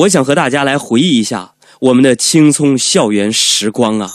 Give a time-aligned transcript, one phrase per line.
[0.00, 4.08] 我想和大家来回忆一下我们的青葱校园时光啊。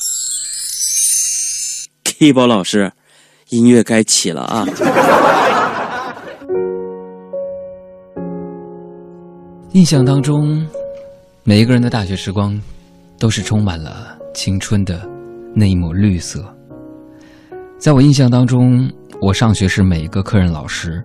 [2.04, 2.92] K 宝老师，
[3.50, 4.66] 音乐该起了啊！
[9.74, 10.68] 印象当中，
[11.44, 12.59] 每一个人的大学时光
[13.20, 15.07] 都是充满了青春的
[15.55, 16.43] 那一抹绿色。
[17.77, 18.91] 在我印象当中，
[19.21, 21.04] 我上学时每一个课任老师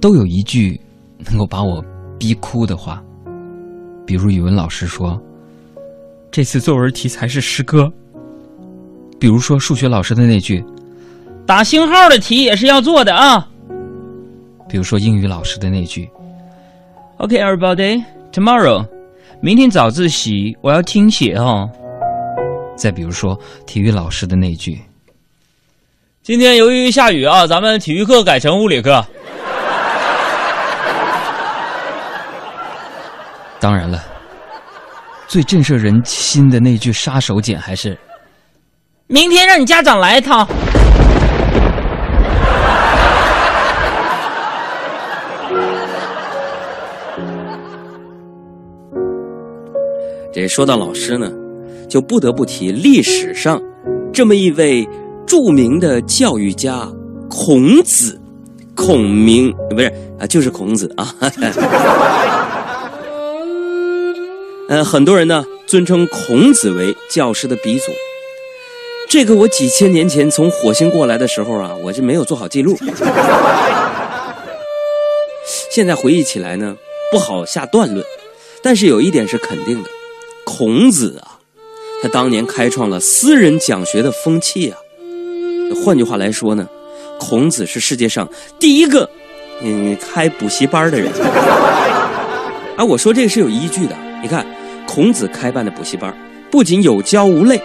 [0.00, 0.80] 都有一句
[1.26, 1.84] 能够把我
[2.18, 3.02] 逼哭的话。
[4.06, 5.20] 比如语文老师说
[6.30, 7.90] ：“这次作文题材是诗歌。”
[9.18, 10.62] 比如说数学老师的那句
[11.46, 13.48] ：“打星号的题也是要做的啊。”
[14.68, 16.08] 比如说英语老师的那句
[17.18, 18.86] ：“OK, everybody, tomorrow，
[19.40, 21.70] 明天早自习我要听写哦。”
[22.76, 24.78] 再比如说体育老师的那句
[26.22, 29.04] ：“今天由于下雨啊，咱们体育课改成物理课。”
[33.64, 34.04] 当然了，
[35.26, 37.98] 最震慑人心的那句杀手锏还是
[39.08, 40.46] ：“明天让你家长来一趟。”
[50.30, 51.32] 这说到老师呢，
[51.88, 53.58] 就不得不提历史上
[54.12, 54.86] 这么一位
[55.26, 56.86] 著名的教育家——
[57.30, 58.20] 孔子。
[58.76, 59.90] 孔明不是
[60.20, 61.06] 啊，就是孔子啊。
[64.66, 67.92] 呃，很多人呢尊称孔子为教师的鼻祖。
[69.08, 72.74] 这个我几千年前从火星过来的时候啊，我就没有做好记录。
[75.70, 76.74] 现在回忆起来呢，
[77.12, 78.04] 不好下断论。
[78.62, 79.90] 但是有一点是肯定的，
[80.46, 81.38] 孔子啊，
[82.02, 84.78] 他当年开创了私人讲学的风气啊。
[85.84, 86.66] 换句话来说呢，
[87.20, 88.26] 孔子是世界上
[88.58, 89.08] 第一个
[89.60, 91.12] 嗯开补习班的人。
[92.78, 93.94] 啊，我说这个是有依据的。
[94.22, 94.46] 你看，
[94.94, 96.14] 孔子开办的补习班，
[96.52, 97.60] 不仅有教无类，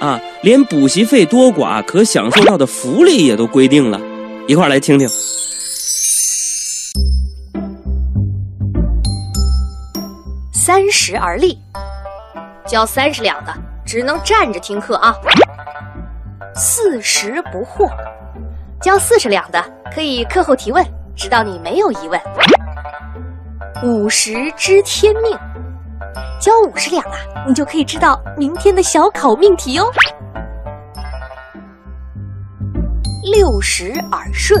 [0.00, 4.00] 啊，连补习费多寡可享受到的福利也都规定了。
[4.48, 5.06] 一块来听听。
[10.54, 11.58] 三十而立，
[12.66, 13.52] 交三十两的
[13.84, 15.14] 只能站着听课啊。
[16.54, 17.90] 四十不惑，
[18.80, 19.62] 交四十两的
[19.94, 20.82] 可以课后提问，
[21.14, 22.18] 直到你没有疑问。
[23.84, 25.38] 五十知天命。
[26.40, 29.84] 交五十两啊，你就可以知道明天的小考命题哦。
[33.30, 34.58] 六十耳顺，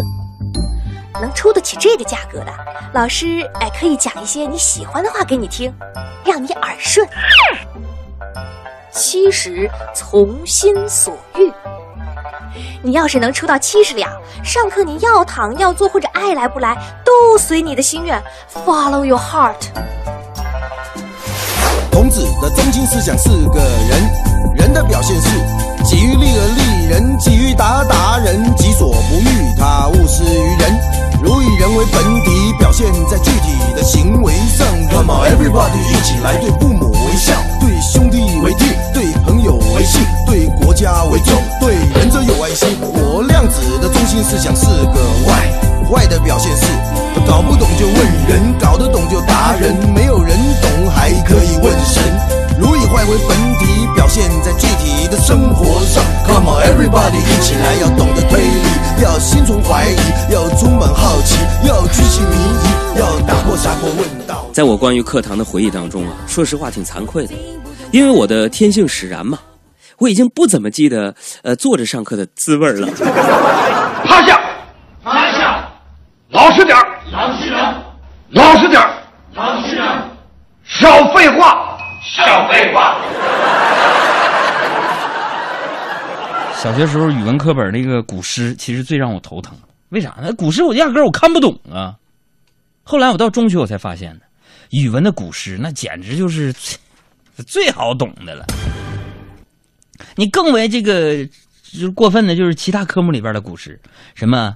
[1.20, 2.52] 能出得起这个价格的
[2.92, 5.74] 老师，哎，可以讲一些你喜欢的话给你听，
[6.22, 7.08] 让你耳顺。
[8.92, 11.50] 七十从心所欲，
[12.82, 14.12] 你要是能出到七十两，
[14.44, 19.68] 上课你要躺要坐或者爱来不来，都随你的心愿，Follow your heart。
[21.90, 25.28] 孔子的中心思想是个人，人的表现是
[25.84, 30.80] 己欲立而立人，己欲达达人，己所不欲，他勿施于人。
[31.22, 34.66] 如以人为本体，表现在具体的行为上。
[34.90, 36.69] Come on everybody，一起来对父
[55.30, 56.02] 生活上。
[56.26, 59.96] Come on everybody，一起来，要懂得推理，要心存怀疑，
[60.32, 64.44] 要充满好奇，要举起民意，要打破砂锅问到。
[64.52, 67.34] 在我关于课堂的回忆当中啊，说实话挺惭愧的，
[67.92, 69.38] 因为我的天性使然嘛，
[69.98, 71.14] 我已经不怎么记得
[71.44, 72.88] 呃坐着上课的滋味了。
[74.04, 74.40] 趴下，
[75.04, 75.64] 趴下，
[76.30, 77.74] 老实点儿，老实点儿，
[78.30, 78.90] 老实点儿，
[79.36, 80.02] 老实点儿，
[80.64, 81.78] 少废话，
[82.16, 82.96] 少废话。
[86.62, 89.56] 小学时候语文课本那个古诗，其实最让我头疼。
[89.88, 90.30] 为啥呢？
[90.34, 91.96] 古诗我压根儿我看不懂啊。
[92.82, 94.20] 后来我到中学我才发现呢，
[94.68, 96.76] 语文的古诗那简直就是最
[97.48, 98.44] 最好懂的了。
[100.16, 101.24] 你更为这个
[101.62, 103.80] 就是过分的，就是其他科目里边的古诗，
[104.14, 104.54] 什么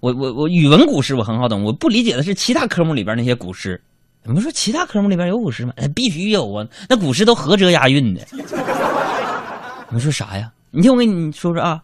[0.00, 3.80] 我我我语文古诗我很好懂，我不理解的是其他科目里边那些古诗。
[4.24, 5.72] 你们说其他科目里边有古诗吗？
[5.76, 6.66] 哎，必须有啊！
[6.88, 8.26] 那古诗都合辙押韵的。
[8.32, 10.50] 你们说啥呀？
[10.76, 11.80] 你听我跟你说说啊，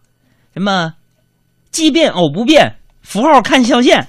[0.53, 0.93] 什么
[1.71, 4.05] 奇变偶不变，符号看象限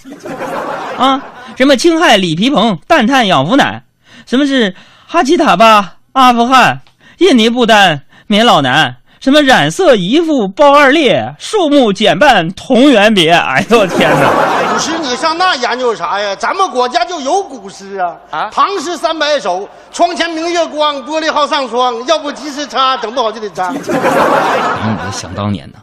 [0.97, 1.23] 啊？
[1.55, 3.83] 什么氢氦锂铍硼氮碳氧氟氖？
[4.25, 4.75] 什么是
[5.05, 6.81] 哈奇塔巴阿富汗，
[7.19, 8.97] 印尼不丹棉老男？
[9.21, 13.29] 什么染色一副包二裂，树木减半同源别。
[13.37, 14.73] 哎呦我天哪！
[14.73, 16.35] 古诗你上那研究啥呀？
[16.37, 18.17] 咱们国家就有古诗啊！
[18.31, 23.71] 啊唐诗三百首，窗前明月光，玻璃好上霜，要不及时擦，整不好就得脏。
[23.75, 25.77] 嗯，我想当年呢，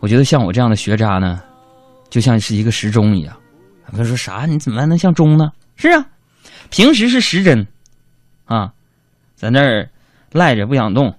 [0.00, 1.38] 我觉得像我这样的学渣呢，
[2.08, 3.36] 就像是一个时钟一样。
[3.94, 4.46] 他说啥？
[4.46, 5.50] 你怎么还能像钟呢？
[5.76, 6.02] 是啊，
[6.70, 7.66] 平时是时针，
[8.46, 8.70] 啊，
[9.34, 9.86] 在那儿
[10.32, 11.14] 赖着不想动啊。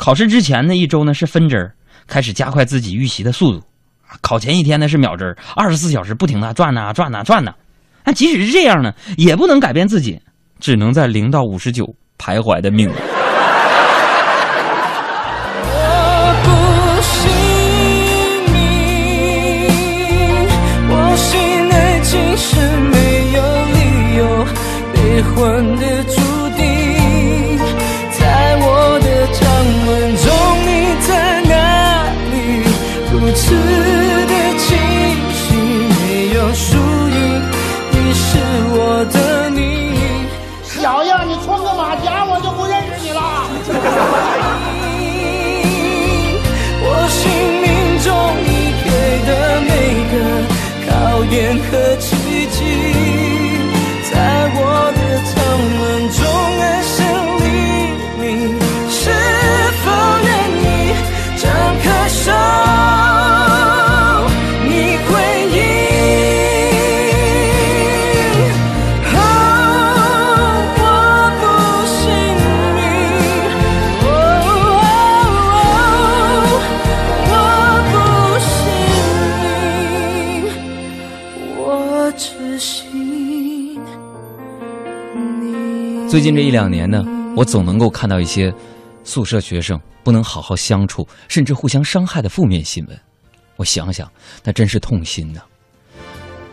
[0.00, 1.74] 考试之前那一周呢是分针儿，
[2.06, 3.62] 开始加快自己预习的速度。
[4.22, 7.52] 考前一天呢是秒针儿，二十四小时不停的转呐、转呐、转呐、
[8.02, 10.18] 那即使是这样呢，也不能改变自己，
[10.58, 11.84] 只能在零到五十九
[12.18, 12.94] 徘徊的命运。
[86.08, 87.04] 最近这一两年呢，
[87.36, 88.52] 我总能够看到一些
[89.04, 93.00] 宿舍学生不能好好相处，甚至互相伤害的负面新闻。
[93.56, 94.10] 我想想，
[94.42, 95.40] 那真是痛心呐。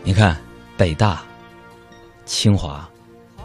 [0.04, 0.36] 你看，
[0.76, 1.22] 北大、
[2.24, 2.88] 清华、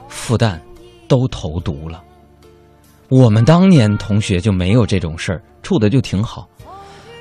[0.07, 0.59] 复旦
[1.07, 2.03] 都投毒了。
[3.09, 6.47] 我们当年同学就没有这种事儿，处的就挺好。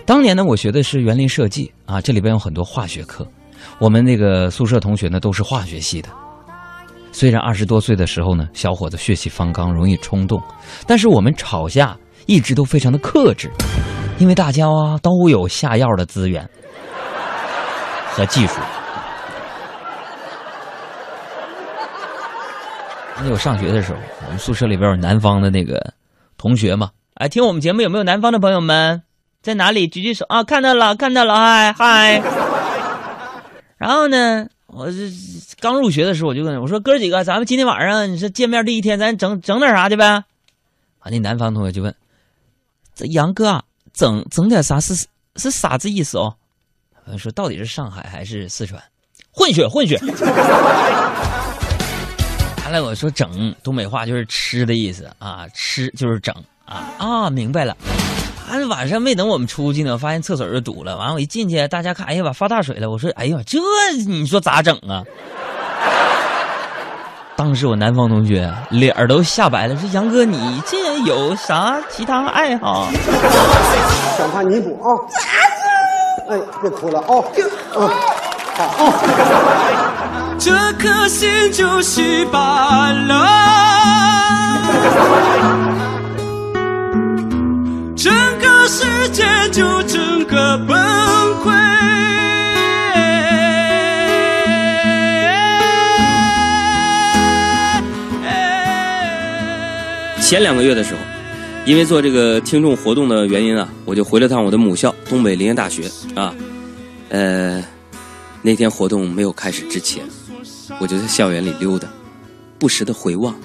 [0.05, 3.27] 当年呢，我学的是园林设计啊，这里边有很多化学课。
[3.79, 6.09] 我们那个宿舍同学呢，都是化学系的。
[7.13, 10.43] 虽然二十多岁的时候呢，小伙子血气方刚，容易冲动，
[10.87, 13.51] 但是我们吵架一直都非常的克制，
[14.19, 16.49] 因为大家啊都有下药的资源
[18.13, 18.55] 和技术。
[23.25, 25.93] 那我上学的时候，我们宿舍里边有南方的那个
[26.39, 29.03] 同学嘛，哎，听我们节目有没有南方的朋友们？
[29.43, 29.87] 在哪里？
[29.87, 30.45] 举举手啊！
[30.45, 32.52] 看到了，看到了，嗨嗨。
[33.83, 35.11] 然后呢，我这
[35.59, 40.07] 刚入学的时候，我就问我说：“哥几个，咱们今天晚上你说见面第一天，咱整整点啥去呗？”
[41.03, 41.93] 啊，那南方同学就问
[42.95, 44.95] ：“这杨哥啊，整整点啥是
[45.35, 46.33] 是啥子意思哦？”
[47.19, 48.81] 说：“到底是上海还是四川？
[49.33, 49.97] 混血混血。”
[52.63, 56.33] 完了，我说“整”东北话就是吃的意思啊，吃就是整
[56.65, 57.77] 啊啊，明白了。
[58.51, 60.97] 完了晚上没等我们出去呢，发现厕所就堵了。
[60.97, 62.91] 完了我一进去，大家看，哎呀，把发大水了。
[62.91, 63.59] 我说，哎呀，这
[64.07, 65.03] 你说咋整啊？
[67.35, 72.89] 当时我南方同学脸儿都吓白了，说：“杨哥，你这有啥其他爱好？”
[74.19, 74.87] 想看弥补啊！
[76.29, 77.25] 哎，别哭了啊！
[77.75, 77.89] 嗯，
[78.55, 78.93] 好啊。
[80.39, 82.92] 这颗心就稀巴
[100.33, 101.01] 前两个月的时候，
[101.67, 106.35] 因为做这个听众活动的原因啊，我就回了趟我的母校东北林业大学啊。
[107.11, 107.63] 呃，
[108.41, 110.03] 那天活动没有开始之前，
[110.81, 111.87] 我就在校园里溜达，
[112.59, 113.39] 不时的回望，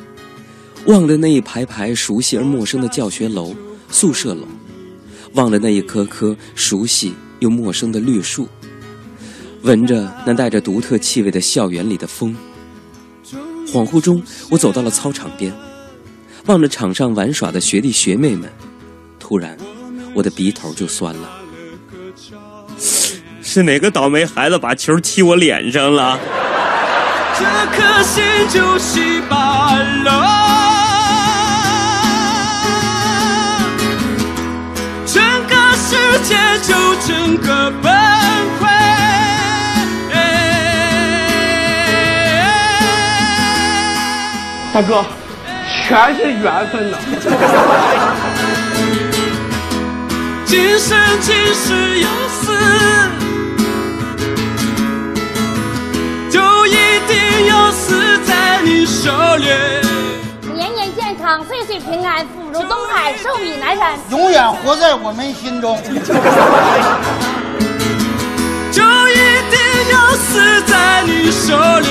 [0.85, 3.53] 望着那一排排熟悉而陌生的教学楼、
[3.89, 4.47] 宿舍楼，
[5.33, 8.47] 望着那一棵棵熟悉又陌生的绿树，
[9.63, 12.33] 闻着那带着独特气味的校园里的风。
[13.73, 15.53] 恍惚中，我走到了操场边。
[16.47, 18.49] 望着场上玩耍的学弟学妹们，
[19.19, 19.57] 突然，
[20.13, 21.29] 我的鼻头就酸了。
[23.41, 26.17] 是哪个倒霉孩子把球踢我脸上了？
[27.37, 27.45] 这
[27.77, 30.09] 颗心就稀巴了，
[35.05, 36.73] 整个世界就
[37.05, 37.93] 整个崩
[38.59, 38.65] 溃。
[44.73, 45.05] 大哥，
[45.87, 46.97] 全是缘分呐。
[50.45, 52.51] 今生今世有死，
[56.29, 56.75] 就一
[57.07, 59.45] 定要死在你手里。
[60.53, 63.97] 年年健康，岁岁平安，福如东海，寿比南山。
[64.11, 65.81] 永远活在我们心中。
[68.73, 69.15] 就一
[69.49, 69.57] 定
[69.93, 71.87] 要死在你手里。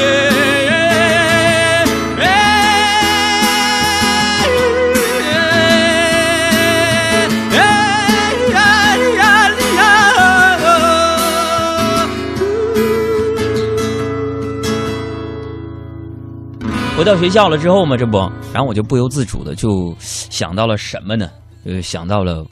[17.07, 18.19] 到学校了之后嘛，这不，
[18.53, 21.31] 然后我就不由自主的就想到了什么呢？
[21.65, 22.45] 呃，想到了、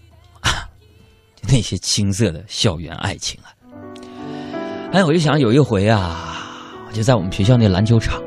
[1.42, 3.50] 那些青涩的校园爱情啊。
[4.92, 6.38] 哎，我就想有一回啊，
[6.86, 8.22] 我就在我们学校那篮球场，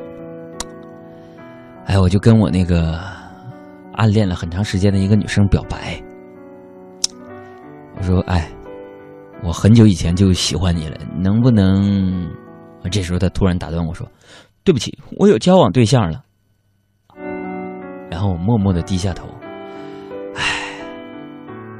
[1.86, 3.00] 哎，我就跟我那个
[3.94, 5.98] 暗恋了很长时间的一个女生表白，
[7.98, 8.52] 我说，哎，
[9.44, 12.30] 我很久以前就喜欢你了，能不能？
[12.92, 14.06] 这时候她突然打断我说。
[14.68, 16.22] 对不起，我有交往对象了。
[18.12, 19.26] 然后我默默的低下头，
[20.36, 20.44] 唉。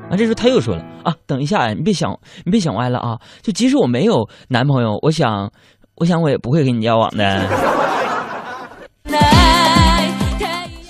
[0.10, 3.20] 啊，这时候他又说了啊，等一下，你别想，你别想歪了啊。
[3.42, 5.52] 就即使我没有男朋友，我想，
[5.96, 7.46] 我想我也不会跟你交往的。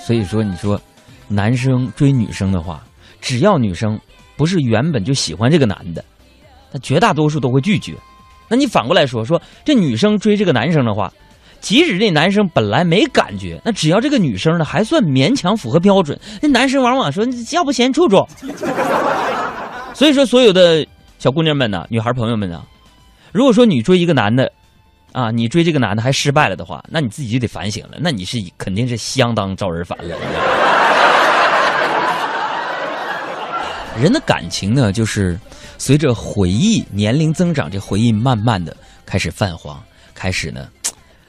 [0.05, 0.79] 所以说，你说，
[1.27, 2.83] 男生追女生的话，
[3.21, 3.99] 只要女生
[4.35, 6.05] 不是原本就喜欢这个男的，
[6.71, 7.95] 那绝大多数都会拒绝。
[8.47, 11.11] 那你反过来说，说这女生追这个男生的话。
[11.59, 18.25] 即使这男生本来没感觉，那只要这个女生呢还算勉强符合标准，那男生往往说要不先处处。
[19.93, 20.85] 所以说，所有的
[21.17, 22.61] 小姑娘们呢，女孩朋友们呢，
[23.31, 24.51] 如果说你追一个男的，
[25.11, 30.15] 啊，你追这个男的还失败了的话，那你自己就得反省了，那你是肯定是相当招人烦了。
[33.99, 35.39] 人的感情呢，就是
[35.79, 39.81] 随着回忆年龄增长，这回忆慢慢的开始泛黄，
[40.13, 40.67] 开始呢。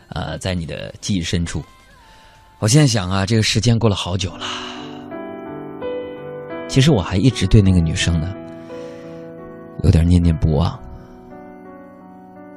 [0.08, 1.62] 呃，在你的记忆深处，
[2.58, 4.46] 我现在想啊，这个时间过了好久了。
[6.66, 8.34] 其实我还一直对那个女生呢，
[9.82, 10.78] 有点念念不忘。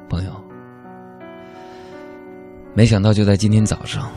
[0.08, 0.30] 朋友，
[2.74, 4.10] 没想到就在今天早上，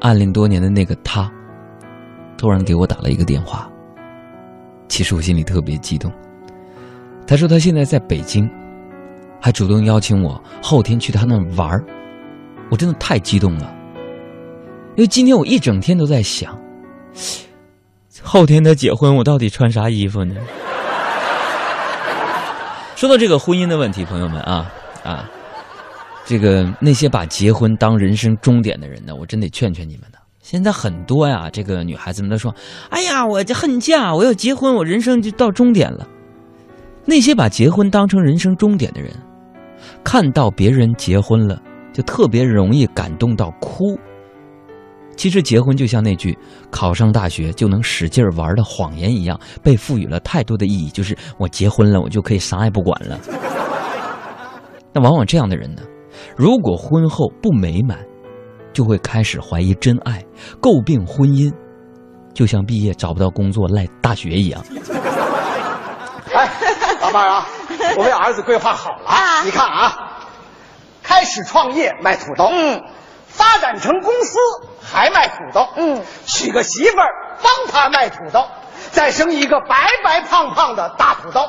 [0.00, 1.30] 暗恋多年的那个他，
[2.36, 3.70] 突然给我打了一个电话。
[4.88, 6.12] 其实我心里特别激动。
[7.26, 8.46] 他说他现在在北京，
[9.40, 11.82] 还主动邀请我后天去他那玩儿。
[12.72, 13.70] 我真的太激动了，
[14.96, 16.58] 因为今天我一整天都在想，
[18.22, 20.34] 后天他结婚，我到底穿啥衣服呢？
[22.96, 24.72] 说到这个婚姻的问题，朋友们啊
[25.04, 25.28] 啊，
[26.24, 30.16] 这个那些把结婚当人生终点的人呢，我真得劝劝你们呢。
[30.40, 32.54] 现在很多呀，这个女孩子们都说
[32.88, 36.08] ：“哎呀，我这恨嫁，我要结婚，我人生就到终点了。”
[37.04, 39.12] 那些把结婚当成人生终点的人，
[40.02, 41.60] 看到别人结婚了。
[41.92, 43.98] 就特别容易感动到哭。
[45.14, 46.36] 其实结婚就像那句
[46.72, 50.88] “考上大学就能使劲玩”的谎言一样，被赋予了太多的意义。
[50.88, 53.18] 就是我结婚了，我就可以啥也不管了。
[54.94, 55.82] 那往往这样的人呢，
[56.34, 57.98] 如果婚后不美满，
[58.72, 60.24] 就会开始怀疑真爱，
[60.62, 61.52] 诟病婚姻，
[62.32, 64.64] 就像毕业找不到工作赖大学一样。
[66.32, 66.50] 哎，
[67.02, 67.46] 老伴儿啊，
[67.98, 70.08] 我为儿子规划好了，你看啊。
[71.12, 72.80] 开始创业卖土豆，嗯，
[73.28, 74.38] 发展成公司
[74.80, 77.06] 还卖土豆，嗯，娶个媳妇儿
[77.42, 78.42] 帮他卖土豆，
[78.92, 81.42] 再生一个白白胖胖的大土豆。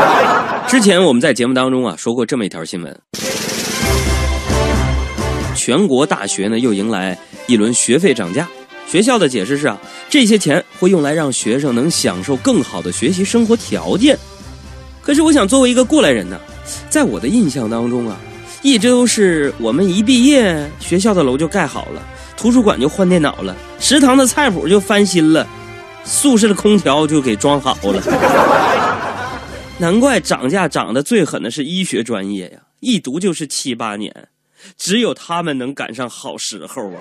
[0.68, 3.00] 之前我们在节目当中啊说过这么一条新闻：
[5.56, 7.16] 全国大学呢又迎来
[7.46, 8.46] 一轮学费涨价，
[8.86, 9.78] 学校的解释是啊，
[10.10, 14.18] 这些钱会用来让学生能享受更好的学习生活条件。
[15.00, 16.38] 可是我想作为一个过来人呢，
[16.90, 18.14] 在我的印象当中啊。
[18.66, 22.02] 一直都是我们一毕业，学校的楼就盖好了，
[22.36, 25.46] 图书馆就换电脑了，食堂的菜谱就翻新了，
[26.02, 28.02] 宿舍的空调就给装好了。
[29.78, 34.12] 难怪涨价涨得最狠的是医学专业呀，一读就是七八年，
[34.76, 36.98] 只有他们能赶上好时候啊。